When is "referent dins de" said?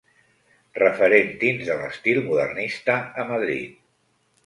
0.77-1.77